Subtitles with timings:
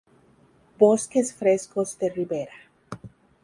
[0.79, 2.53] Bosques frescos de ribera.